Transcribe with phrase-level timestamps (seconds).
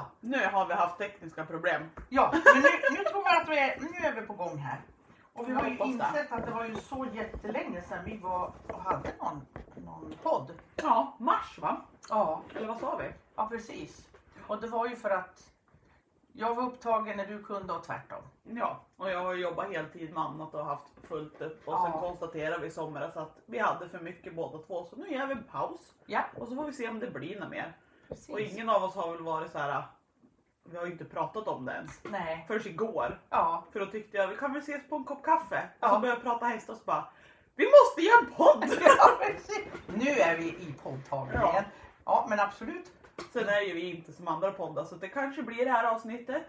[0.00, 1.90] Så, Nu har vi haft tekniska problem.
[2.08, 4.80] ja, men nu, nu tror jag att vi är, nu är vi på gång här.
[5.32, 8.80] Och vi har ju insett att det var ju så jättelänge sedan vi var och
[8.82, 9.46] hade någon,
[9.76, 10.52] någon podd.
[10.76, 11.80] Ja, mars va?
[12.08, 13.04] Ja, Eller vad sa vi?
[13.36, 14.08] ja, precis.
[14.46, 15.50] Och det var ju för att
[16.32, 18.22] jag var upptagen när du kunde och tvärtom.
[18.42, 21.68] Ja, och jag har jobbat heltid med annat och haft fullt upp.
[21.68, 22.00] Och sen Ja.
[22.00, 24.84] konstaterade vi i somras att vi hade för mycket båda två.
[24.84, 25.94] Så nu gör vi en paus.
[26.06, 27.76] Ja, Och så får vi se om det blir något mer.
[28.08, 28.28] precis.
[28.28, 29.82] Och ingen av oss har väl varit så här.
[30.70, 32.00] Vi har ju inte pratat om det ens.
[32.04, 33.20] Nej, Förrän igår.
[33.30, 35.56] ja, För då tyckte jag vi kan väl ses på en kopp kaffe.
[35.56, 35.88] Och Ja.
[35.94, 37.04] så började jag prata häst och så bara.
[37.56, 38.78] Vi måste göra en podd!
[38.98, 39.64] ja precis.
[39.86, 41.40] Nu är vi i poddtagningen.
[41.42, 41.64] Ja.
[42.04, 42.26] Ja.
[42.30, 42.92] men absolut.
[43.32, 46.42] Sen är ju vi inte som andra poddar så det kanske blir det här avsnittet.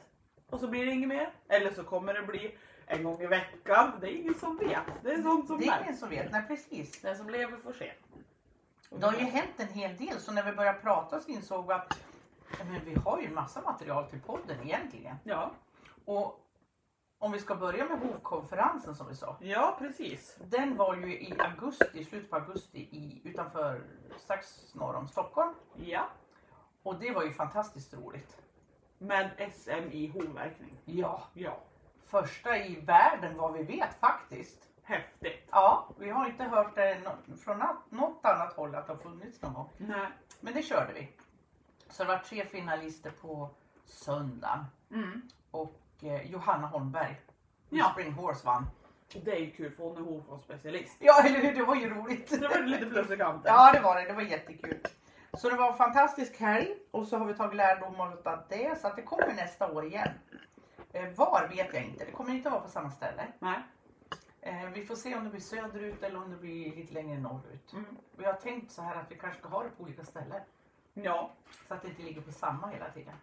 [0.49, 1.29] Och så blir det inget mer.
[1.47, 3.91] Eller så kommer det bli en gång i veckan.
[4.01, 4.79] Det är ingen som vet.
[5.03, 6.31] Det är sånt som Det är ingen som vet.
[6.31, 7.01] Nej, precis.
[7.01, 7.91] Den som lever får se.
[8.89, 11.73] Det har ju hänt en hel del så när vi började prata så insåg vi
[11.73, 11.99] att
[12.59, 15.15] men vi har ju massa material till podden egentligen.
[15.23, 15.51] Ja,
[16.05, 16.37] Och
[17.19, 19.37] om vi ska börja med hovkonferensen som vi sa.
[19.39, 20.37] ja precis.
[20.49, 23.81] Den var ju i augusti, slutet på augusti i, utanför
[24.17, 25.53] strax norr om Stockholm.
[25.75, 26.07] Ja.
[26.83, 28.37] Och det var ju fantastiskt roligt.
[28.97, 30.77] Med SM i hovverkning.
[30.85, 31.57] Ja, Ja.
[32.05, 34.67] första i världen vad vi vet faktiskt.
[34.83, 35.47] Häftigt.
[35.51, 37.01] Ja, vi har inte hört det
[37.43, 39.69] från något annat håll att det har funnits någon gång.
[39.77, 40.07] Nej.
[40.39, 41.09] Men det körde vi.
[41.91, 43.49] Så det var tre finalister på
[43.85, 44.65] söndagen.
[44.91, 45.21] Mm.
[45.51, 47.21] Och eh, Johanna Holmberg,
[47.69, 47.89] Ja.
[47.91, 48.65] Spring Horse vann.
[49.23, 50.97] Det är ju kul för hon är hovspecialist.
[50.99, 51.55] Ja, eller hur?
[51.55, 52.39] Det var ju roligt.
[52.39, 53.53] Det var lite plus i kanten.
[53.53, 54.07] Ja, det var det.
[54.07, 54.77] Det var jättekul.
[55.33, 58.87] Så det var en fantastisk helg och så har vi tagit lärdom av det så
[58.87, 60.09] att det kommer nästa år igen.
[60.93, 62.05] Eh, var vet jag inte.
[62.05, 63.27] Det kommer inte vara på samma ställe.
[63.39, 63.59] Nej.
[64.41, 67.73] Eh, vi får se om det blir söderut eller om det blir lite längre norrut.
[67.73, 67.85] Mm.
[68.17, 70.41] Och jag har tänkt så här att vi kanske ska ha det på olika ställen.
[70.93, 71.31] Ja.
[71.67, 73.13] Så att det inte ligger på samma hela tiden.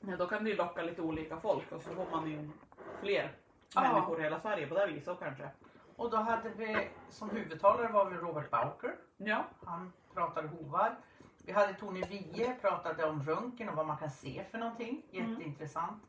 [0.00, 2.52] ja, då kan det ju locka lite olika folk och så får man in
[3.00, 3.32] fler
[3.74, 3.80] Ja.
[3.82, 5.48] människor i hela Sverige på det viset kanske.
[5.96, 8.94] Och då hade vi som huvudtalare var vi Robert Bauker.
[9.16, 9.44] Ja.
[9.64, 10.96] Han pratade hovar.
[11.44, 15.02] Vi hade Tony Wiehe, pratade om röntgen och vad man kan se för någonting.
[15.12, 15.30] Mm.
[15.30, 16.02] Jätteintressant.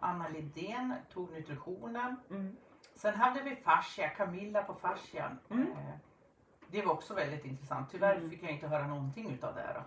[0.00, 2.16] Anna Lidén tog nutritionen.
[2.30, 2.56] Mm.
[2.94, 5.38] Sen hade vi fascia, Camilla på fascian.
[5.50, 5.72] Mm.
[5.72, 5.94] Eh,
[6.70, 7.90] Det var också väldigt intressant.
[7.90, 8.30] Tyvärr Mm.
[8.30, 9.72] fick jag inte höra någonting utav det.
[9.74, 9.80] Då.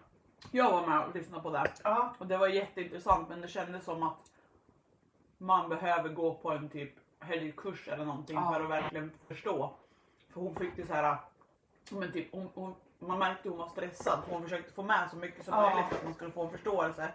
[0.51, 1.71] Jag var med och lyssnade på det.
[1.83, 4.31] Ja, Och det var jätteintressant men det kändes som att
[5.37, 8.53] man behöver gå på en typ helgkurs eller någonting Ja.
[8.53, 9.73] för att verkligen förstå.
[10.33, 11.17] För hon fick det så här,
[11.91, 15.15] men typ, hon, hon, man märkte hon var stressad för hon försökte få med så
[15.17, 15.61] mycket som Ja.
[15.69, 17.11] möjligt för att man skulle få en förståelse.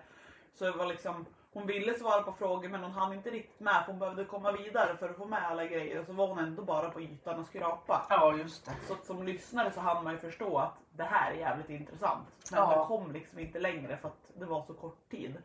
[0.55, 1.27] Så det var liksom,
[1.57, 4.53] hon ville svara på frågor men hon hann inte riktigt med för hon behövde komma
[4.53, 7.41] vidare för att få med alla grejer och så var hon ändå bara på ytan
[7.41, 8.07] och skrapa.
[8.11, 8.73] ja just det.
[8.87, 12.27] Så att som lyssnare så hann man ju förstå att det här är jävligt intressant.
[12.51, 12.77] Men Ja.
[12.77, 15.37] man kom liksom inte längre för att det var så kort tid.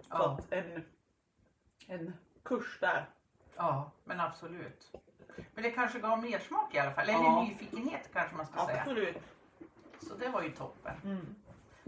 [0.00, 0.30] Så Ja.
[0.38, 0.84] att en,
[1.88, 2.14] en
[2.44, 3.08] kurs där.
[3.56, 4.96] Ja, men absolut.
[5.54, 7.04] Men det kanske gav mer smak i alla fall.
[7.08, 7.42] Eller Ja.
[7.42, 8.80] nyfikenhet kanske man ska säga.
[8.80, 9.16] Absolut.
[10.08, 10.94] Så det var ju toppen.
[11.04, 11.34] Mm.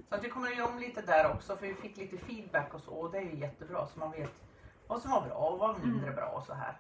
[0.09, 2.75] Så att vi kommer att göra om lite där också för vi fick lite feedback
[2.75, 4.43] och så och det är ju jättebra så man vet
[4.87, 6.77] vad som var bra och vad mindre bra och så här.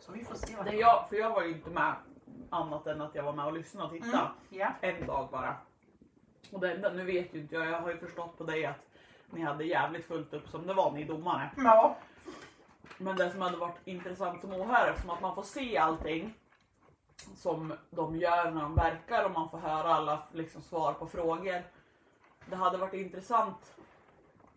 [0.00, 1.94] Så vi får se vad Det är jag, för jag var ju inte med
[2.50, 4.16] annat än att jag var med och lyssnade och tittade.
[4.16, 4.72] Mm, ja.
[4.80, 5.56] En dag bara.
[6.52, 8.86] Och det enda, nu vet ju inte jag, jag har ju förstått på dig att
[9.30, 11.50] ni hade jävligt fullt upp som det var ni domare.
[11.56, 11.96] Ja.
[12.98, 16.34] Men det som hade varit intressant som åhörare, som att man får se allting
[17.36, 21.62] som de gör när de verkar och man får höra alla liksom, svar på frågor.
[22.50, 23.74] Det hade varit intressant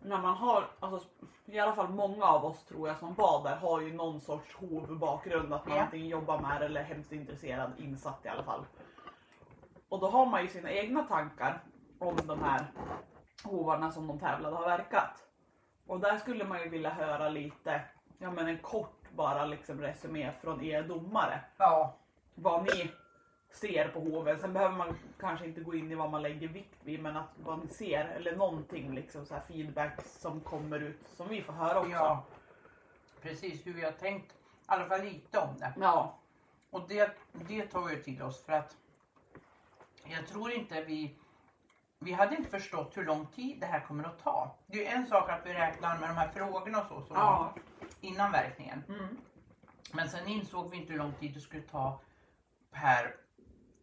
[0.02, 1.08] när man har, alltså,
[1.46, 4.54] i alla fall många av oss tror jag som bad där har ju någon sorts
[4.56, 5.82] hovbakgrund, att man Ja.
[5.82, 8.64] antingen jobbar med det eller är hemskt intresserad, insatt i alla fall.
[9.88, 11.62] Och då har man ju sina egna tankar
[11.98, 12.66] om de här
[13.44, 15.24] hovarna som de tävlade har verkat.
[15.86, 17.80] Och där skulle man ju vilja höra lite,
[18.18, 21.40] ja men en kort bara liksom resumé från er domare.
[21.56, 21.94] Ja.
[22.34, 22.90] Vad ni
[23.52, 24.38] ser på hoven.
[24.38, 27.28] Sen behöver man kanske inte gå in i vad man lägger vikt vid men att
[27.62, 31.78] ni ser eller någonting liksom så här feedback som kommer ut som vi får höra
[31.80, 31.90] också.
[31.90, 32.24] ja.
[33.22, 34.32] Precis hur vi har tänkt.
[34.32, 35.72] I alla fall lite om det.
[35.80, 36.18] Ja.
[36.70, 38.76] Och det, det tar vi till oss för att
[40.04, 41.16] jag tror inte vi
[41.98, 44.56] vi hade inte förstått hur lång tid det här kommer att ta.
[44.66, 47.16] Det är ju en sak att vi räknar med de här frågorna och så som
[47.16, 47.54] Ja.
[48.00, 48.84] innan verkningen.
[48.88, 49.16] Mm.
[49.92, 52.00] Men sen insåg vi inte hur lång tid det skulle ta
[52.70, 53.16] per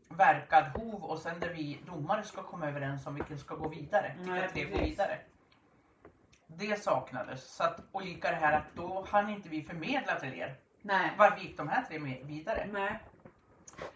[0.10, 4.16] verkad hov och sen där vi domare ska komma överens om vilken ska gå vidare.
[4.18, 4.92] Vilka Nej, tre går precis.
[4.92, 5.20] vidare.
[6.48, 7.56] Det saknades.
[7.56, 10.56] Så att, och lika det här att då hann inte vi förmedla till er.
[10.82, 11.12] Nej.
[11.18, 12.68] Varför gick de här tre med vidare?
[12.72, 13.00] Nej.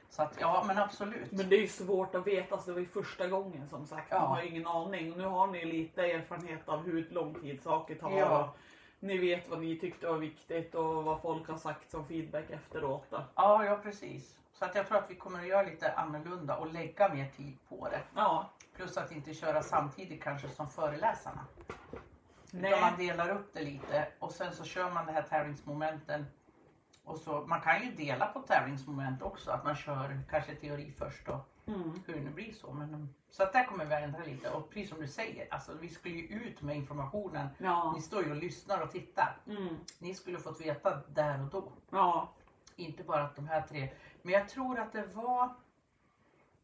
[0.10, 1.32] Så att ja, men absolut.
[1.32, 4.08] Men det är ju svårt att veta, så det var ju första gången som sagt.
[4.10, 4.20] Ja.
[4.20, 5.12] Man har ju ingen aning.
[5.12, 8.12] Och nu har ni lite erfarenhet av hur lång tid saker tar.
[8.12, 8.44] Ja.
[8.44, 8.58] Och
[9.04, 13.06] ni vet vad ni tyckte var viktigt och vad folk har sagt som feedback efteråt.
[13.10, 13.24] Då.
[13.36, 14.40] Ja, ja precis.
[14.54, 17.58] Så att jag tror att vi kommer att göra lite annorlunda och lägga mer tid
[17.70, 18.02] på det.
[18.16, 18.50] Ja.
[18.76, 21.46] Plus att inte köra samtidigt kanske som föreläsarna.
[22.52, 22.72] Nej.
[22.72, 26.26] Utan man delar upp det lite och sen så kör man det här tävlingsmomenten.
[27.04, 31.30] Och så, man kan ju dela på tävlingsmoment också, att man kör kanske teori först
[31.30, 32.04] och Mm.
[32.06, 32.74] hur det nu blir så.
[32.74, 35.74] Men, um, så att där kommer vi ändra lite och precis som du säger, alltså,
[35.82, 37.48] vi skulle ju ut med informationen.
[37.58, 37.94] Ja.
[37.96, 39.38] Ni står ju och lyssnar och tittar.
[39.48, 39.76] Mm.
[40.00, 41.72] Ni skulle fått veta där och då.
[41.90, 42.30] Ja.
[42.76, 43.90] Inte bara att de här tre.
[44.22, 45.56] Men jag tror att det var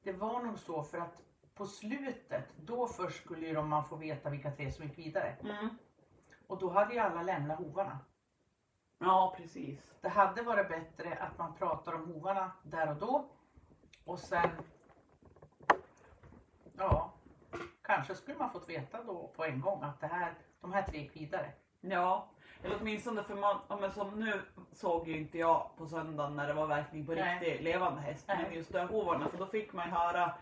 [0.03, 1.21] Det var nog så för att
[1.55, 5.35] på slutet, då först skulle ju de, man få veta vilka tre som gick vidare.
[5.41, 5.69] Mm.
[6.47, 7.99] Och då hade ju alla lämnat hovarna.
[8.99, 9.93] Ja, precis.
[10.01, 13.25] Det hade varit bättre att man pratar om hovarna där och då.
[14.03, 14.49] Och sen,
[16.79, 17.11] ja,
[17.81, 20.99] kanske skulle man fått veta då på en gång att det här, de här tre
[20.99, 21.51] gick vidare.
[21.81, 22.27] Ja,
[22.63, 24.41] eller åtminstone för man, ja, men som nu
[24.71, 27.39] såg ju inte jag på söndagen när det var verkning på Nej.
[27.39, 28.23] riktig levande häst.
[28.27, 28.55] Men Nej.
[28.55, 30.33] just döhovarna, för då fick man ju höra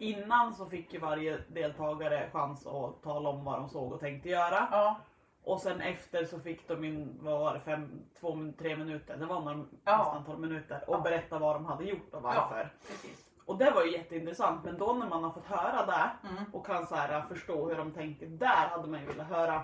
[0.00, 4.28] Innan så fick ju varje deltagare chans att tala om vad de såg och tänkte
[4.28, 4.68] göra.
[4.70, 5.00] Ja,
[5.44, 9.26] Och sen efter så fick de in, vad var det, fem, två, tre minuter, det
[9.26, 9.96] var några, Ja.
[9.98, 10.84] nästan 12 minuter.
[10.90, 11.00] Och Ja.
[11.00, 12.72] berätta vad de hade gjort och varför.
[12.88, 13.27] precis.
[13.48, 16.44] Och det var ju jätteintressant, men då när man har fått höra det Mm.
[16.52, 19.62] och kan så här, förstå hur de tänker, där hade man ju velat höra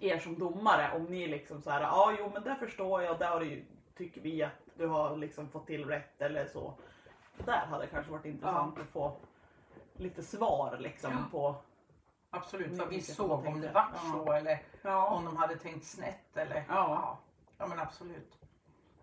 [0.00, 3.28] er som domare om ni liksom så här, ja jo men det förstår jag, där
[3.30, 3.64] har du ju,
[3.96, 6.74] tycker vi att du har liksom fått till rätt eller så.
[7.44, 9.16] Där hade det kanske varit intressant att få
[9.94, 11.18] lite svar liksom Ja.
[11.30, 11.54] på,
[12.30, 14.12] Absolut, vad vi såg, om det vart Ja.
[14.24, 16.64] så eller ja, om de hade tänkt snett eller Ja.
[16.68, 17.18] ja,
[17.58, 18.38] ja men absolut.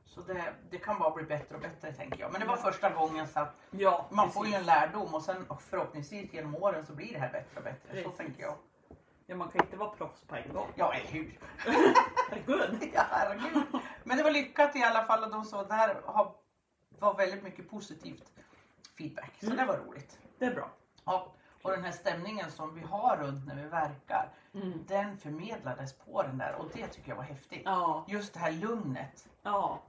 [0.09, 2.31] Så det, det kan bara bli bättre och bättre tänker jag.
[2.31, 4.69] Men det var första gången så att ja man får ju precis.
[4.69, 7.87] en lärdom och sen och förhoppningsvis genom åren så blir det här bättre och bättre.
[7.89, 8.17] Så Precis.
[8.17, 8.55] tänker jag.
[9.25, 10.67] Ja man kan inte vara proffs på en gång.
[10.75, 11.39] Ja, eller hur?
[12.29, 12.89] Herregud.
[12.93, 13.63] Ja, herregud.
[14.03, 16.31] Men det var lyckat i alla fall och de att det här har,
[16.99, 18.23] var väldigt mycket positivt
[18.97, 19.31] feedback.
[19.39, 19.57] Så Mm.
[19.57, 20.19] det var roligt.
[20.39, 20.69] Det är bra.
[21.05, 21.31] Ja,
[21.61, 24.85] och den här stämningen som vi har runt när vi verkar, Mm.
[24.87, 27.61] den förmedlades på den där och det tycker jag var häftigt.
[27.65, 29.29] Ja, Just det här lugnet.
[29.43, 29.79] ja,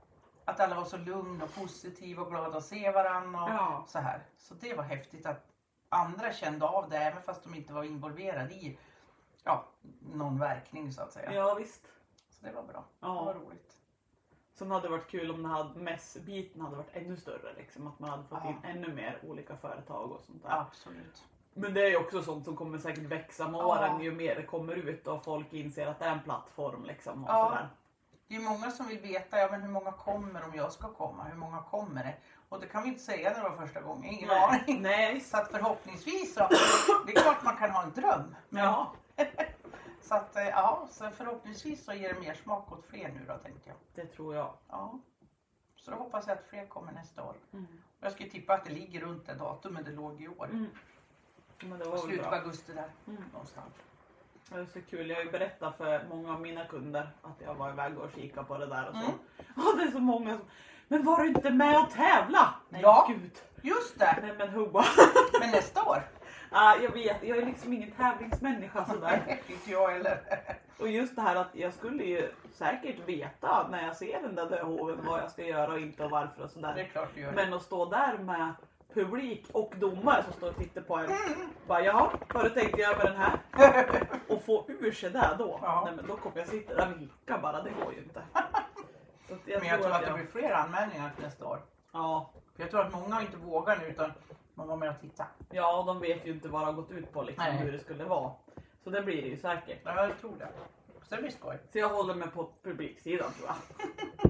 [0.50, 3.84] Att alla var så lugna och positiva och glada att se varandra och Ja.
[3.88, 4.22] så här.
[4.38, 5.46] Så det var häftigt att
[5.88, 8.78] andra kände av det även fast de inte var involverade i
[9.44, 9.64] ja,
[10.00, 11.32] någon verkning så att säga.
[11.34, 11.86] ja visst.
[12.30, 12.84] Så det var bra.
[13.00, 13.08] Ja.
[13.08, 13.76] Det var roligt.
[14.54, 17.52] Sen hade det varit kul om det hade, mässbiten hade varit ännu större.
[17.56, 18.48] Liksom, att man hade fått Ja.
[18.50, 20.50] in ännu mer olika företag och sånt där.
[20.50, 21.24] Absolut.
[21.54, 23.66] Men det är ju också sånt som kommer säkert växa med Ja.
[23.66, 26.84] åren ju mer det kommer ut och folk inser att det är en plattform.
[26.84, 27.48] Liksom, och Ja.
[27.48, 27.68] sådär.
[28.30, 31.24] Det är många som vill veta ja, men hur många kommer om jag ska komma.
[31.24, 32.14] Hur många kommer det?
[32.48, 34.04] Och det kan vi inte säga när det var första gången.
[34.12, 34.62] Ingen Nej.
[34.66, 34.82] aning.
[34.82, 35.20] Nej.
[35.20, 36.48] Så att förhoppningsvis så.
[37.06, 38.34] Det är klart man kan ha en dröm.
[38.48, 38.92] Men, Ja,
[40.02, 43.36] Så att eh, ja, så förhoppningsvis så ger det mer smak åt fler nu då
[43.38, 43.76] tänkte jag.
[43.94, 44.54] det tror jag.
[44.68, 44.98] Ja.
[45.76, 47.36] Så då hoppas jag att fler kommer nästa år.
[47.52, 47.66] Mm.
[48.00, 50.44] Jag skulle tippa att det ligger runt det datumet det låg i år.
[50.50, 50.66] Mm.
[51.60, 53.24] Men det var Slutet av augusti där Mm.
[53.32, 53.74] någonstans.
[54.52, 55.08] Det är så kul.
[55.10, 58.46] Jag har ju berättat för många av mina kunder att jag var iväg och kikade
[58.46, 59.00] på det där och så.
[59.00, 59.18] Mm.
[59.72, 60.46] Och det är så många som
[60.88, 62.54] Men var du inte med och tävla?
[62.68, 63.06] Nej Ja.
[63.08, 63.30] gud.
[63.62, 64.18] Just det!
[64.22, 64.84] Nej men hubba.
[65.40, 66.02] Men nästa år?
[66.50, 69.38] ah, jag vet, jag är liksom ingen tävlingsmänniska sådär.
[69.48, 70.20] Inte jag heller.
[70.78, 74.50] Och just det här att jag skulle ju säkert veta när jag ser den där
[74.50, 76.88] döhoven vad jag ska göra och inte och varför och Det är sådär.
[76.92, 77.32] klart du gör.
[77.32, 78.54] Men att stå där med
[78.94, 81.10] publik och domare som står och tittar på en.
[81.66, 83.38] Bara jaha, vad du tänkte göra med den här?
[84.28, 85.58] Och få ur sig det då.
[85.62, 85.82] Ja.
[85.86, 88.22] Nej men då kommer jag sitta där och nicka bara, det går ju inte.
[89.28, 91.58] Så att Men jag tror att det blir fler anmälningar till nästa år.
[91.92, 94.12] Ja, För jag tror att många inte vågar nu utan
[94.54, 95.26] man var med och titta.
[95.50, 97.56] ja, och de vet ju inte vad det har gått ut på liksom, Nej.
[97.56, 98.32] hur det skulle vara.
[98.84, 99.80] Så det blir det ju säkert.
[99.84, 100.48] Ja, jag tror det.
[101.08, 101.58] Så det blir skoj.
[101.72, 103.56] Så jag håller mig på publiksidan tror jag.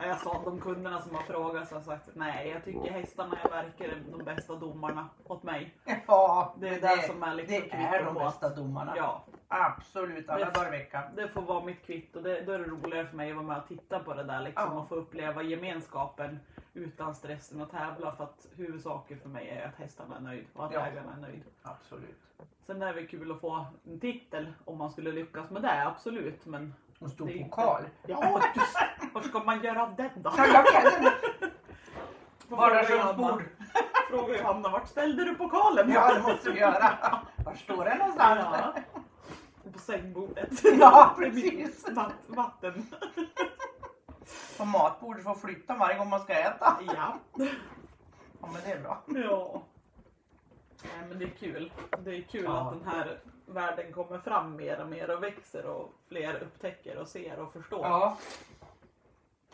[0.00, 2.90] Ja, Jag sa att de kunderna som har frågat så har sagt nej, jag tycker
[2.92, 5.74] hästarna är de bästa domarna åt mig.
[6.06, 8.92] Ja, Det är det som är liksom det är de att- bästa domarna.
[8.96, 11.02] Ja, Absolut, alla Det- dagar i veckan.
[11.16, 12.20] det får vara mitt kvitto.
[12.20, 14.40] Det, då är det roligare för mig att vara med och titta på det där
[14.42, 14.80] liksom, Ja.
[14.80, 16.38] och få uppleva gemenskapen
[16.74, 18.12] utan stressen att tävla.
[18.12, 20.80] För att huvudsaken för mig är att hästarna är nöjd och att Ja.
[20.86, 21.42] ägarna är nöjd.
[21.62, 22.18] Absolut.
[22.66, 25.86] Sen är det väl kul att få en titel om man skulle lyckas med det,
[25.86, 26.46] absolut.
[26.46, 27.82] Men Och stor Det är inte- pokal.
[28.06, 28.76] ja, just,
[29.14, 30.32] vad ska man göra av den då?
[30.36, 31.12] Ja, jag vet.
[32.48, 33.42] Vardagsrumsbord.
[34.10, 35.90] Fråga Johanna, vart ställde du pokalen?
[35.92, 36.98] Ja, det måste vi göra.
[37.44, 38.40] Var står den någonstans?
[38.52, 38.74] Ja.
[39.72, 40.64] På sängbordet.
[40.80, 41.88] Ja, precis.
[41.90, 42.86] vatt- Vatten.
[44.58, 46.76] På matbordet får flytta varje gång man ska äta.
[46.86, 47.14] Ja.
[48.40, 49.02] Ja men det är bra.
[49.06, 49.62] Ja.
[50.82, 51.72] Nej, men det är kul.
[51.98, 52.60] Det är kul Ja.
[52.60, 57.08] att den här världen kommer fram mer och mer och växer och fler upptäcker och
[57.08, 57.86] ser och förstår.
[57.86, 58.18] Ja.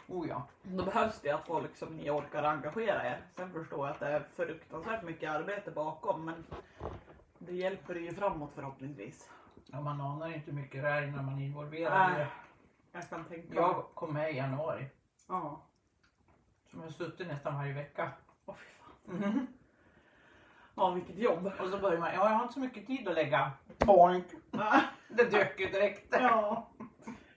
[0.08, 0.48] Oh ja.
[0.62, 3.22] Då behövs det att folk som ni orkar engagera er.
[3.36, 6.46] Sen förstår jag att det är fruktansvärt mycket arbete bakom men
[7.38, 9.30] det hjälper ju framåt förhoppningsvis.
[9.66, 9.80] ja.
[9.80, 12.28] Man anar inte hur mycket det är innan man är involverad i det.
[12.92, 14.86] Jag kan tänka Jag kom med i januari.
[15.28, 15.60] Ja.
[16.70, 18.12] Som jag har suttit nästan varje vecka.
[18.46, 19.46] Åh fy fan.
[20.74, 21.52] Ja vilket jobb.
[21.60, 23.52] Och så börjar man, ja jag har inte så mycket tid att lägga.
[23.78, 24.26] Boink.
[25.08, 26.06] Det dök ju direkt.
[26.10, 26.68] ja.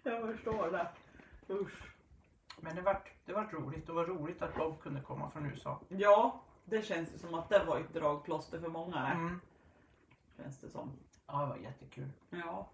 [0.03, 0.87] Jag förstår det.
[1.53, 1.93] Usch.
[2.61, 3.87] Men det vart, det vart roligt.
[3.87, 5.79] Det var roligt att Bob kunde komma från USA.
[5.87, 9.01] Ja, det känns ju som att det var ett dragplåster för många.
[9.01, 9.07] det.
[9.07, 9.39] Mm.
[10.37, 10.91] Känns det som.
[11.27, 12.09] Ja det var jättekul.
[12.29, 12.67] Ja.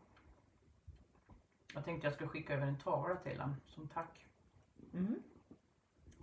[1.73, 4.27] Jag tänkte jag skulle skicka över en tavla till honom som tack.
[4.93, 5.23] Mm.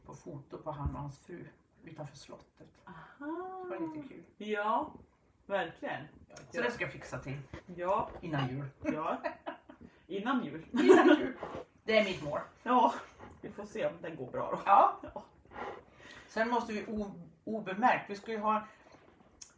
[0.04, 1.46] På foto på han och hans fru
[1.84, 2.68] utanför slottet.
[3.18, 3.24] Det
[3.68, 4.22] var lite kul.
[4.36, 4.92] Ja,
[5.46, 6.04] verkligen.
[6.50, 7.38] Så det ska jag fixa till
[7.76, 8.64] Ja, innan jul.
[8.82, 9.22] ja.
[10.06, 10.66] Innan jul.
[10.72, 11.36] Innan jul.
[11.84, 12.40] Det är mitt mål.
[12.62, 12.94] Ja,
[13.40, 14.58] vi får se om det går bra då.
[14.66, 15.00] Ja.
[15.14, 15.22] Ja.
[16.28, 17.12] Sen måste vi o,
[17.44, 18.62] obemärkt, vi ska ju ha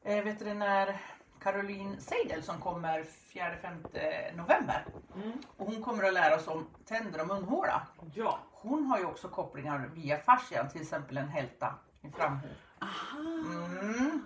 [0.02, 1.00] eh, veterinär
[1.40, 4.86] Caroline Seidel som kommer 4-5 november.
[5.16, 5.32] Mm.
[5.56, 7.86] Och hon kommer att lära oss om tänder och munhåla.
[8.14, 8.38] Ja.
[8.52, 12.50] Hon har ju också kopplingar via fascian, till exempel en hälta i framhov.
[12.80, 13.18] Aha.
[13.18, 14.24] Mm.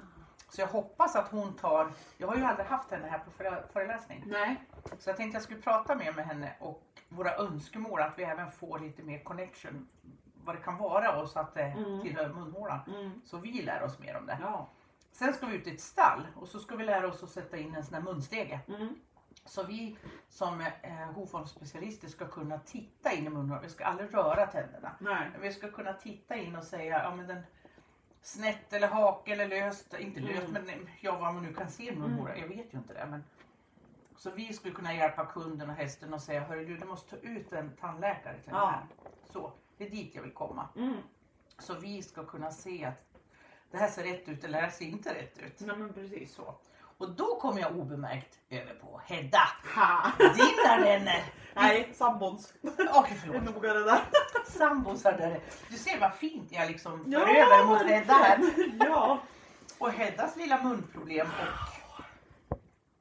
[0.49, 3.64] Så jag hoppas att hon tar, jag har ju aldrig haft henne här på före-
[3.73, 4.23] föreläsning.
[4.26, 4.56] Nej.
[4.99, 8.50] Så jag tänkte jag skulle prata mer med henne och våra önskemål att vi även
[8.50, 9.88] får lite mer connection.
[10.45, 12.02] Vad det kan vara och så att det Mm.
[12.02, 12.78] tillhör munhålan.
[12.88, 13.21] Mm.
[13.25, 14.38] Så vi lär oss mer om det.
[14.42, 14.68] Ja.
[15.12, 17.56] Sen ska vi ut i ett stall och så ska vi lära oss att sätta
[17.56, 18.61] in en sån här munstege.
[18.68, 18.95] Mm.
[19.45, 23.62] Så vi som eh, hovformsspecialister ska kunna titta in i munhålan.
[23.62, 24.90] Vi ska aldrig röra tänderna.
[24.99, 25.30] Nej.
[25.40, 27.42] Vi ska kunna titta in och säga, ja men den
[28.26, 30.35] snett eller hake eller löst, inte Mm.
[30.35, 33.06] löst men ja vad man nu kan se i munhålan, jag vet ju inte det.
[33.11, 33.25] Men...
[34.16, 37.16] Så vi skulle kunna hjälpa kunden och hästen och säga, hörru du, du måste ta
[37.16, 38.66] ut en tandläkare till den Ja.
[38.68, 38.87] här.
[39.33, 40.68] Så, det är dit jag vill komma.
[40.76, 40.97] Mm.
[41.59, 43.18] Så vi ska kunna se att
[43.71, 45.61] det här ser rätt ut eller det här ser inte rätt ut.
[45.61, 46.35] Nej men precis.
[46.35, 46.54] Så.
[46.99, 49.43] Och då kommer jag obemärkt över på Hedda.
[49.75, 50.12] Ha.
[50.19, 51.25] Dina vänner.
[51.55, 52.55] Nej, sambons.
[52.62, 53.55] Okej är förlåt.
[53.55, 54.00] noga det där.
[54.47, 55.41] Sambosar där.
[55.69, 58.38] Du ser vad fint jag liksom för Ja, över mot Hedda här.
[58.81, 59.19] Ja.
[59.79, 62.03] Och Heddas lilla munproblem och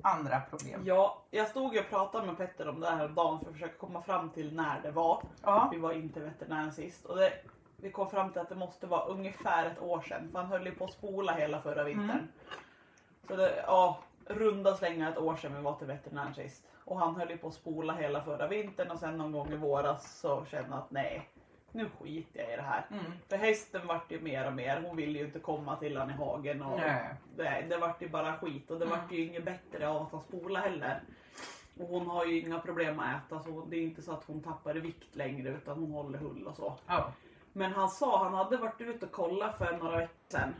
[0.10, 0.82] andra problem.
[0.86, 4.02] ja, jag stod och pratade med Petter om det här dagen för att försöka komma
[4.02, 5.24] fram till när det var.
[5.44, 5.70] Ja.
[5.72, 7.06] Vi var inte veterinären sist.
[7.06, 7.34] Och det,
[7.78, 10.30] vi kom fram till att det måste vara ungefär ett år sedan.
[10.32, 12.10] För han höll ju på att spola hela förra vintern.
[12.10, 12.28] Mm.
[13.28, 16.68] Så det, ja, runda slängar ett år sedan vi var till veterinären sist.
[16.86, 19.56] Och han höll ju på att spola hela förra vintern och sen någon gång i
[19.56, 21.30] våras så kände han att nej,
[21.72, 22.86] nu skiter jag i det här.
[22.92, 23.12] Mm.
[23.30, 26.14] För hästen vart ju mer och mer, hon ville ju inte komma till han i
[26.14, 26.62] hagen.
[26.62, 27.16] Och Nej.
[27.36, 29.00] det, det vart ju bara skit och det Mm.
[29.00, 31.02] vart ju inget bättre av att han spola heller.
[31.80, 34.44] Och hon har ju inga problem att äta så det är inte så att hon
[34.44, 36.74] tappar i vikt längre utan hon håller hull och så.
[36.88, 37.12] Ja.
[37.54, 40.54] Men han sa, han hade varit ute och kollat för några veckor sedan.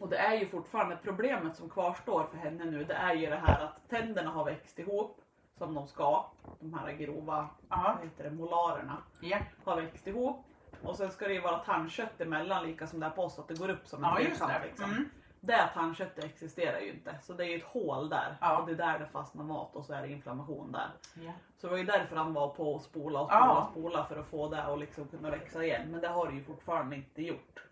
[0.00, 2.84] Och det är ju fortfarande problemet som kvarstår för henne nu.
[2.84, 5.20] Det är ju det här att tänderna har växt ihop
[5.58, 6.26] som de ska.
[6.60, 7.96] De här grova, Ja.
[7.98, 9.38] vad heter det, molarerna Ja.
[9.64, 10.44] har växt ihop.
[10.82, 13.48] Och sen ska det ju vara tandkött emellan lika som det är på oss att
[13.48, 14.52] det går upp som en Ja, trekant.
[14.62, 14.66] det.
[14.68, 14.90] Liksom.
[14.90, 15.08] Mm.
[15.40, 17.14] Det tandköttet existerar ju inte.
[17.22, 18.36] Så det är ju ett hål där.
[18.40, 18.58] Ja.
[18.58, 20.88] Och det är där det fastnar mat och så är det inflammation där.
[21.14, 21.32] Ja.
[21.58, 23.60] Så det var ju därför han var på att spola och spola Ja.
[23.62, 25.90] och spola för att få det att liksom kunna växa igen.
[25.90, 27.62] Men det har det ju fortfarande inte gjort.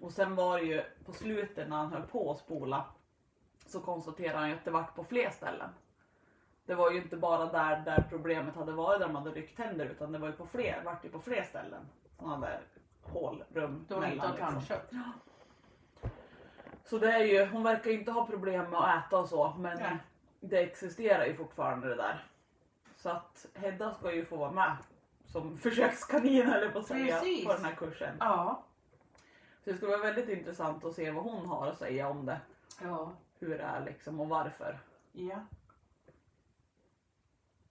[0.00, 2.84] Och sen var det ju på slutet när han höll på att spola
[3.66, 5.70] så konstaterade han ju att det vart på fler ställen.
[6.66, 9.86] Det var ju inte bara där, där problemet hade varit där man hade ryckt tänder
[9.86, 11.88] utan det var ju på fler, vart ju på fler ställen.
[12.18, 12.60] Sådana där
[13.02, 14.52] hålrum Då vill inte liksom.
[14.52, 14.90] tandkött.
[16.84, 19.54] Så det är ju, hon verkar ju inte ha problem med att äta och så
[19.58, 19.96] men Nej.
[20.40, 22.24] det existerar ju fortfarande det där.
[22.96, 24.76] Så att Hedda ska ju få vara med
[25.26, 27.46] som försökskanin eller på att säga Precis.
[27.46, 28.16] på den här kursen.
[28.20, 28.62] Ja.
[29.66, 32.40] Så det ska vara väldigt intressant att se vad hon har att säga om det.
[32.82, 33.12] Ja.
[33.38, 34.78] Hur det är liksom och varför.
[35.12, 35.44] Ja.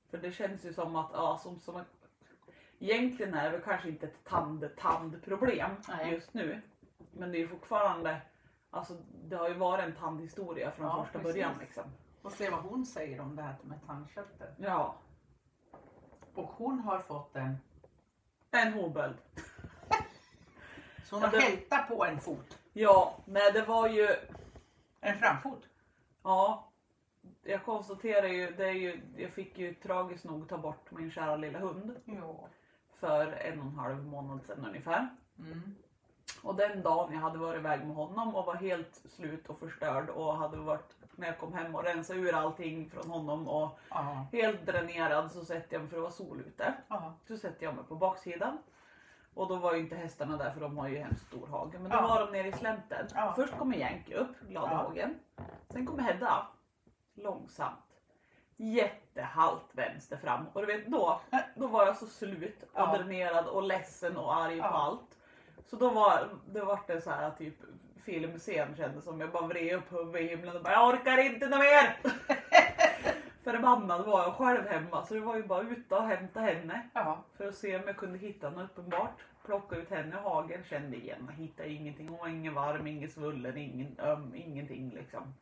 [0.09, 1.87] För det känns ju som att, ja som, som ett,
[2.79, 6.11] Egentligen är det väl kanske inte ett tand-tandproblem Nej.
[6.13, 6.61] just nu.
[7.11, 8.21] Men det är ju fortfarande,
[8.69, 11.33] alltså det har ju varit en tandhistoria från Ja, första precis.
[11.33, 11.83] början liksom.
[12.21, 14.55] Och se vad hon säger om det här med tandköttet.
[14.57, 14.95] Ja,
[16.33, 17.57] Och hon har fått en,
[18.51, 19.17] en hovböld.
[21.05, 22.57] Så hon har det- hälta på en fot.
[22.73, 24.07] Ja, nej det var ju,
[25.01, 25.63] En framfot.
[26.23, 26.67] ja.
[27.43, 31.35] Jag konstaterar ju, det är ju, jag fick ju tragiskt nog ta bort min kära
[31.35, 32.47] lilla hund Ja.
[32.99, 35.07] för en och en halv månad sedan ungefär.
[35.39, 35.75] Mm.
[36.43, 40.09] Och den dagen jag hade varit iväg med honom och var helt slut och förstörd
[40.09, 44.27] och hade varit när jag kom hem och rensade ur allting från honom och Ja.
[44.31, 46.73] helt dränerad så sätter jag mig för det var sol ute.
[46.87, 47.13] Ja.
[47.27, 48.57] Så sätter jag mig på baksidan.
[49.35, 51.79] Och då var ju inte hästarna där för de har ju hemskt stor hage.
[51.79, 52.07] Men då Ja.
[52.07, 53.07] var de nere i slänten.
[53.15, 53.33] Ja.
[53.35, 54.77] Först kommer Yankee upp, glad i Ja.
[54.77, 55.19] hagen.
[55.69, 56.47] Sen kommer Hedda.
[57.15, 57.79] Långsamt.
[58.57, 60.45] Jättehalt vänster fram.
[60.53, 61.21] Och du vet då,
[61.55, 62.95] då var jag så slut och Ja.
[62.97, 64.67] dränerad och ledsen och arg Ja.
[64.69, 65.01] på allt.
[65.69, 67.55] Så då var det vart en så här typ
[68.05, 69.19] filmscen kändes som.
[69.21, 71.97] Jag bara vred upp huvudet i himlen och bara jag orkar inte något mer.
[73.45, 76.89] Förbannad var jag själv hemma så det var ju bara ut och hämta henne.
[76.93, 77.23] Ja.
[77.37, 79.19] För att se om jag kunde hitta något uppenbart.
[79.45, 82.09] Plocka ut henne i hagen, kände igen och hittade ingenting.
[82.09, 85.33] Hon var ingen varm, ingen svullen, ingen öm, ingenting liksom.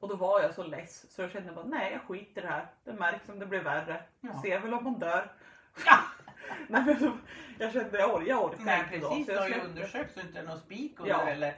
[0.00, 2.50] Och då var jag så less så jag kände bara nej jag skiter i det
[2.50, 2.66] här.
[2.84, 4.02] Det märks om det blir värre.
[4.20, 4.42] Ja.
[4.42, 5.32] Ser väl om hon dör.
[5.86, 5.98] Ja.
[6.68, 7.12] nej, men då,
[7.58, 9.08] jag kände jag, or- jag orkar Men inte då.
[9.08, 11.20] precis, Så jag har ju undersökt så inte är någon spik under Ja.
[11.26, 11.54] eller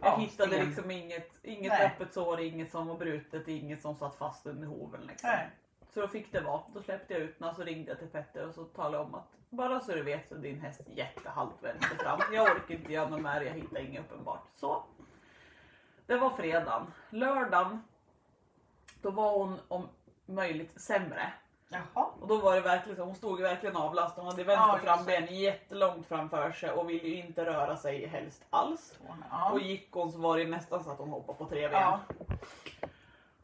[0.00, 0.66] Jag ja, hittade sten.
[0.66, 1.86] liksom inget, inget Nej.
[1.86, 5.00] öppet sår, inget som var brutet, inget som satt fast under hoven.
[5.06, 5.30] Liksom.
[5.30, 5.50] Nej.
[5.90, 6.62] Så då fick det vara.
[6.74, 9.06] Då släppte jag ut den och så ringde jag till Petter och så talade jag
[9.06, 12.20] om att bara så du vet så är din häst jättehalt vänster fram.
[12.32, 14.42] Jag orkar inte göra något mer, jag hittar inget uppenbart.
[14.56, 14.84] Så.
[16.06, 16.86] Det var fredagen.
[17.10, 17.82] Lördagen.
[19.02, 19.88] Då var hon om
[20.26, 21.32] möjligt sämre.
[21.68, 22.06] Jaha.
[22.20, 24.20] Och då var det verkligen så, hon stod ju verkligen avlastad.
[24.22, 28.44] Hon hade vänster Ja, framben jättelångt framför sig och ville ju inte röra sig helst
[28.50, 28.98] alls.
[29.30, 29.50] Ja.
[29.52, 31.80] Och gick hon så var det nästan så att hon hoppade på tre ben.
[31.80, 32.00] Ja.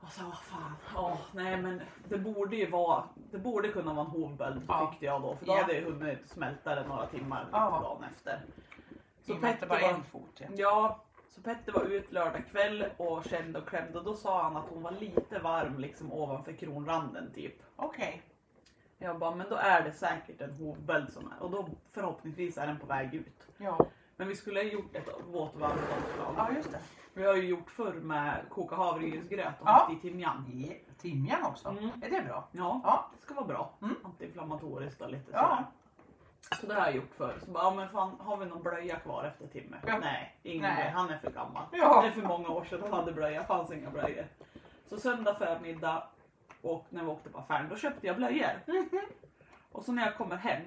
[0.00, 4.04] Och så vad fan, åh, nej men det borde ju vara, det borde kunna vara
[4.06, 4.90] en hovböld Ja.
[4.90, 5.36] tyckte jag då.
[5.36, 5.60] För då Ja.
[5.60, 7.58] hade jag hunnit smälta det några timmar Ja.
[7.82, 8.40] dagen efter.
[9.26, 10.30] Så Petter bara en fot.
[10.40, 10.46] Ja.
[10.56, 11.03] ja,
[11.34, 14.68] så Petter var ut lördag kväll och kände och klämde och då sa han att
[14.68, 17.62] hon var lite varm liksom ovanför kronranden typ.
[17.76, 18.22] Okej.
[18.98, 22.66] Jag bara, men då är det säkert en hovböld som är och då förhoppningsvis är
[22.66, 23.48] den på väg ut.
[23.56, 23.78] Ja.
[24.16, 26.34] Men vi skulle ha gjort ett våtvarmdomslag.
[26.36, 26.78] ja, just det.
[27.14, 29.72] Vi har ju gjort förr med koka havregrynsgröt och Ja.
[29.72, 30.44] haft i timjan.
[30.54, 31.68] Ja, Timjan också.
[31.68, 31.90] Mm.
[32.02, 32.48] Är det bra?
[32.52, 33.10] Ja, Ja.
[33.16, 33.74] det ska vara bra.
[33.82, 33.94] Mm.
[34.04, 35.38] Antiinflammatoriskt och lite Ja.
[35.48, 35.64] sådär.
[36.60, 37.34] Så det har jag gjort förr.
[37.44, 39.76] Så bara, ja men fan har vi någon blöja kvar efter Timme?
[39.86, 39.98] Ja.
[39.98, 40.74] Nej, ingen Nej.
[40.74, 40.90] blöja.
[40.90, 41.62] Han är för gammal.
[41.72, 42.00] Ja.
[42.02, 43.44] Det är för många år sedan han hade blöja.
[43.44, 44.26] fanns inga blöjor.
[44.86, 46.02] Så söndag förmiddag
[46.62, 48.50] och när vi åkte på affären då köpte jag blöjor.
[49.72, 50.62] Och så när jag kommer hem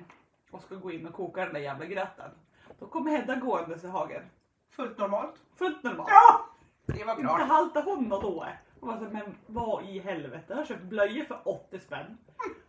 [0.52, 2.32] och ska gå in och koka den där jävla gröten.
[2.80, 4.24] Då kommer Hedda gåendes i hagen.
[4.70, 5.36] Fullt normalt.
[5.56, 6.10] Fullt normalt.
[6.12, 6.46] Ja!
[6.86, 7.42] Det var Inte klart.
[7.48, 8.46] haltar hon något då?
[8.80, 12.18] Och bara så, men vad i helvete, jag har köpt blöjor för 80 spänn.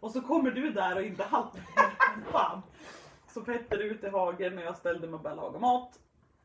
[0.00, 1.60] Och så kommer du där och inte haltar.
[2.32, 2.62] Fan.
[3.28, 5.98] Så Petter är ute i hagen och jag ställde mig och började laga mat.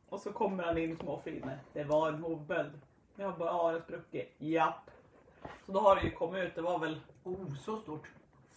[0.09, 1.59] Och så kommer han in småfine.
[1.73, 2.81] Det var en hovböld.
[3.15, 4.35] Jag bara, ja det spruckit.
[4.37, 4.91] Japp.
[5.65, 8.07] Så då har det ju kommit ut, det var väl Oh, så stort.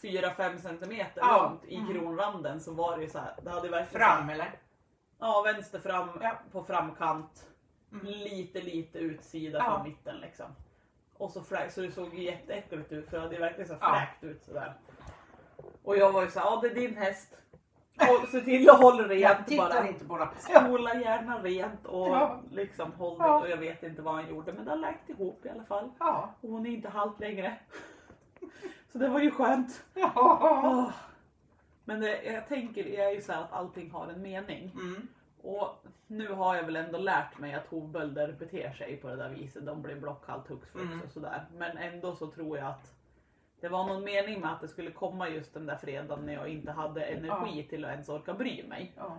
[0.02, 1.42] 4-5 centimeter Ja.
[1.42, 1.92] långt i Mm.
[1.92, 3.34] kronranden så var det ju så här.
[3.42, 4.58] Det hade verkligen Fram eller?
[5.18, 6.36] Ja, vänster fram Ja.
[6.52, 7.46] på framkant.
[7.92, 8.06] Mm.
[8.06, 9.74] Lite, lite utsida Ja.
[9.74, 10.46] från mitten liksom.
[11.18, 13.80] Och så fräkt, så det såg ju jätteäckligt ut för det hade verkligen så här
[13.80, 13.94] Ja.
[13.94, 14.74] fräkt ut sådär.
[15.82, 17.34] Och jag var ju såhär, ja det är din häst.
[18.22, 19.88] Och se till att hålla Jag rent tittar bara.
[19.88, 20.28] inte på.
[20.38, 22.40] Spola gärna rent och Ja.
[22.50, 23.40] liksom håll Ja.
[23.40, 25.90] Och jag vet inte vad han gjorde men det har läkt ihop i alla fall.
[25.98, 26.34] Ja.
[26.40, 27.58] Och hon är inte halt längre.
[28.92, 29.84] Så det var ju skönt.
[29.94, 30.12] Ja.
[30.42, 30.90] Åh.
[31.84, 34.70] Men det, jag tänker är ju så här att allting har en mening.
[34.74, 35.08] Mm.
[35.42, 39.28] Och nu har jag väl ändå lärt mig att hovbölder beter sig på det där
[39.28, 39.66] viset.
[39.66, 41.00] De blir blockhalt hux flux Mm.
[41.06, 41.44] och sådär.
[41.56, 42.92] Men ändå så tror jag att
[43.60, 46.48] det var någon mening med att det skulle komma just den där fredagen när jag
[46.48, 48.92] inte hade energi till att ens orka bry mig.
[48.96, 49.18] Ja.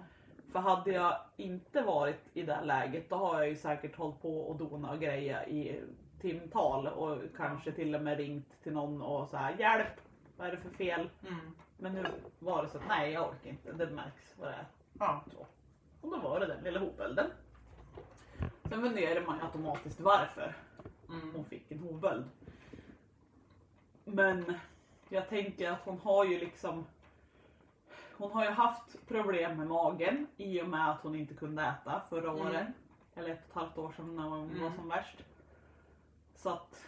[0.52, 4.21] För hade jag inte varit i det här läget då har jag ju säkert hållit
[4.21, 5.82] på och dona och greja i
[6.21, 9.88] timtal och kanske till och med ringt till någon och så här hjälp,
[10.38, 11.10] vad är det för fel?
[11.28, 11.39] Mm.
[11.78, 12.06] Men nu
[12.39, 14.65] var det så att nej jag orkar inte, det märks vad det är.
[15.00, 15.23] Ja.
[15.34, 15.47] Så.
[16.02, 17.26] Och då var det den lilla hovbölden.
[18.69, 20.56] Sen funderar man ju automatiskt varför
[21.10, 21.32] Mm.
[21.36, 22.26] hon fick en hovböld.
[24.10, 24.54] Men
[25.10, 26.86] jag tänker att hon har ju liksom
[28.17, 32.02] hon har ju haft problem med magen i och med att hon inte kunde äta
[32.10, 32.41] förra Mm.
[32.48, 32.67] året.
[33.15, 34.76] Eller ett och ett halvt år sedan när hon var Mm.
[34.76, 35.24] som värst.
[36.36, 36.88] Så att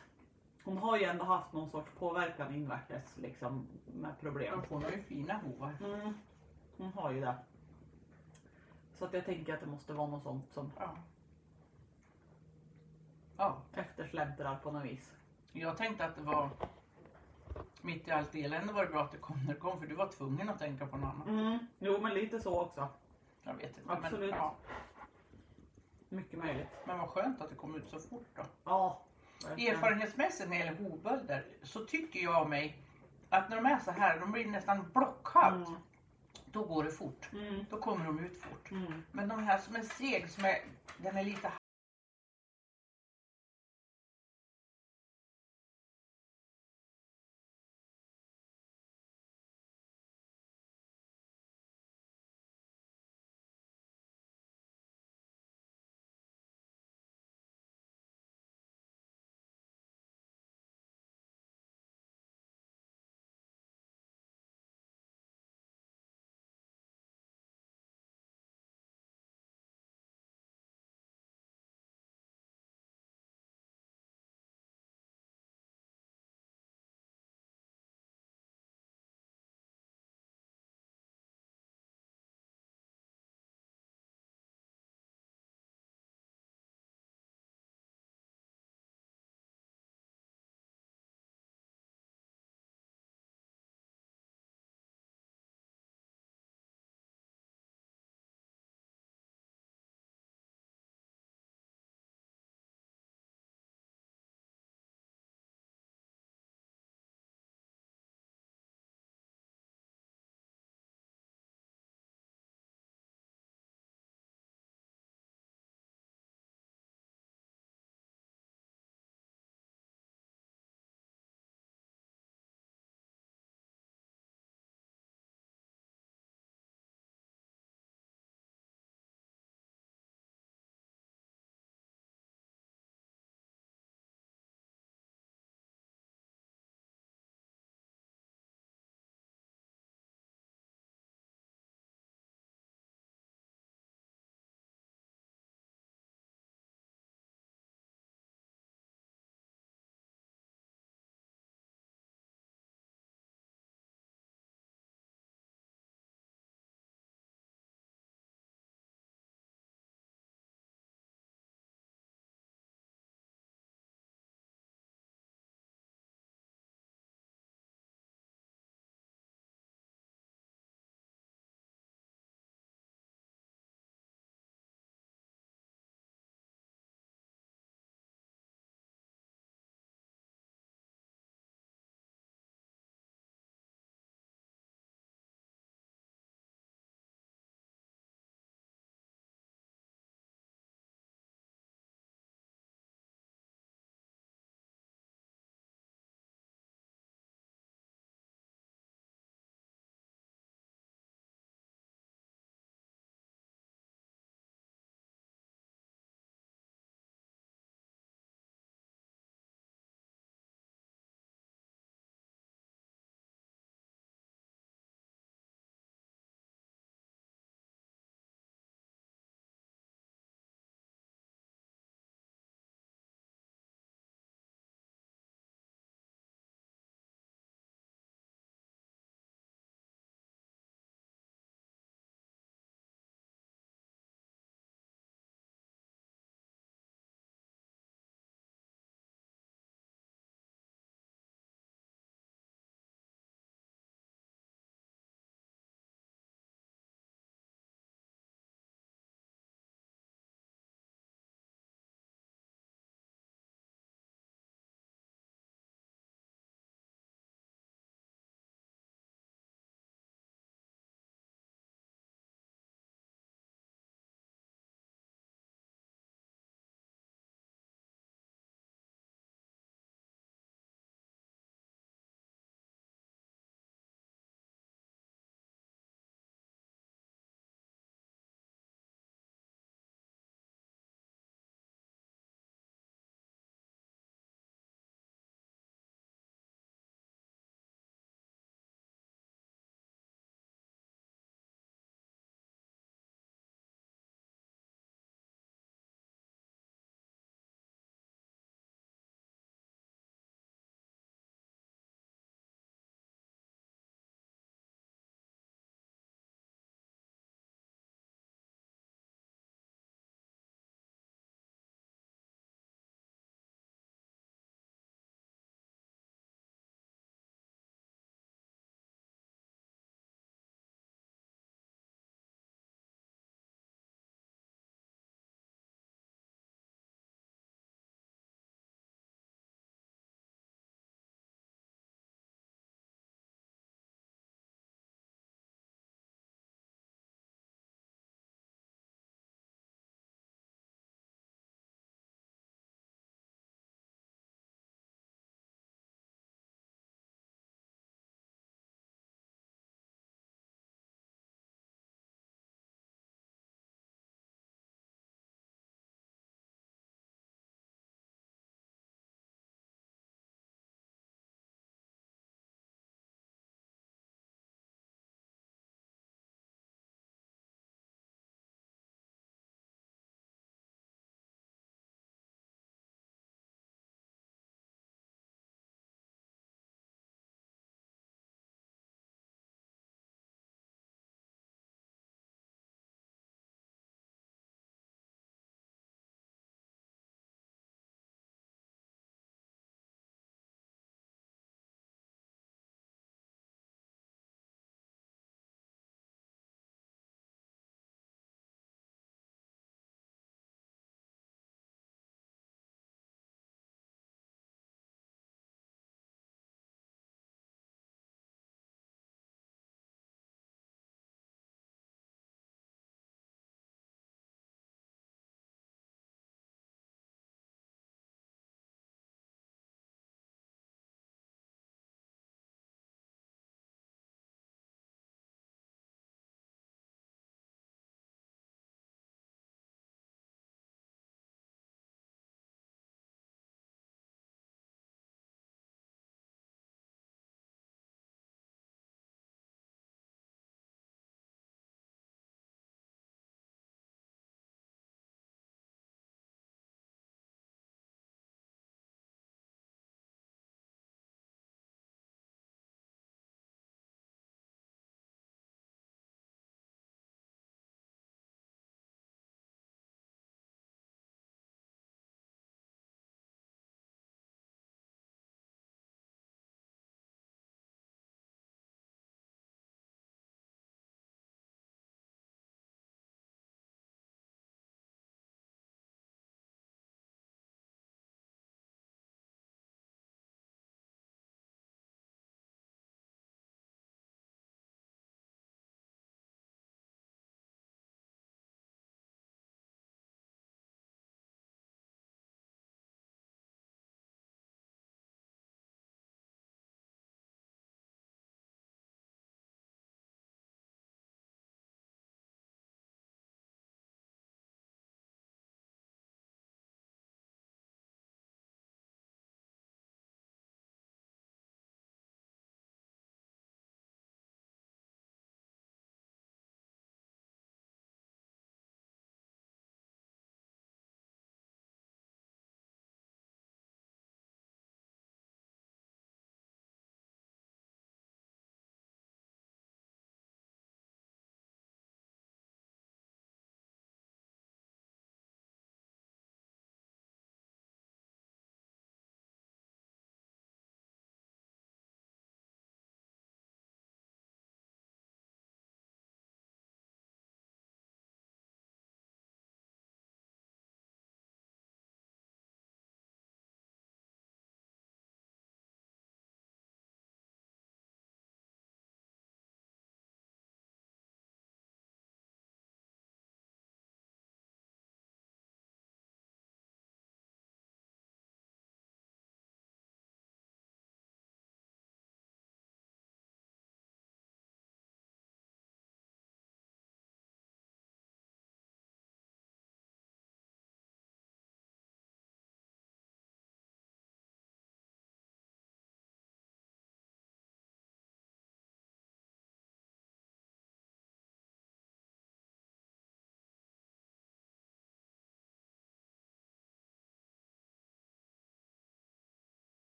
[0.63, 4.61] hon har ju ändå haft någon sorts påverkan invärtes liksom med problem.
[4.69, 5.77] Hon har ju fina hovar.
[5.83, 6.13] Mm,
[6.77, 7.35] hon har ju det.
[8.93, 10.95] Så att jag tänker att det måste vara något sånt som Ja.
[13.37, 13.61] Ja.
[13.73, 15.15] eftersläntrar på något vis.
[15.51, 16.49] Jag tänkte att det var
[17.81, 19.95] mitt i allt elände var det bra att det kom när det kom för du
[19.95, 21.27] var tvungen att tänka på något annat.
[21.27, 22.87] Mm, jo men lite så också.
[23.43, 23.91] Jag vet inte.
[23.93, 24.29] Absolut.
[24.29, 24.55] Men, ja.
[26.09, 26.67] Mycket möjligt.
[26.85, 28.43] men vad skönt att det kom ut så fort då.
[28.63, 29.01] Ja.
[29.47, 29.75] verkligen.
[29.75, 32.83] Erfarenhetsmässigt när det gäller hovbölder så tycker jag mig
[33.29, 35.67] att när de är så här, de blir nästan blockhalt.
[35.67, 35.81] Mm.
[36.45, 37.29] då går det fort.
[37.33, 37.65] Mm.
[37.69, 38.71] Då kommer de ut fort.
[38.71, 39.03] Mm.
[39.11, 40.57] Men de här som är seg, som är,
[40.97, 41.51] den är lite